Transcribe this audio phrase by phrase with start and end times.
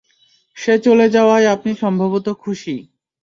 [0.57, 2.75] সে চলে যাওয়ায় আপনি সম্ভবত খুশি।